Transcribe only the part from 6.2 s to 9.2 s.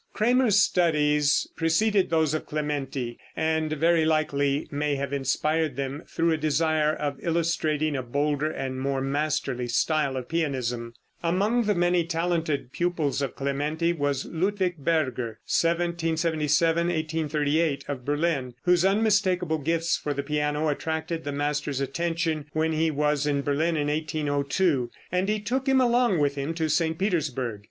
a desire of illustrating a bolder and more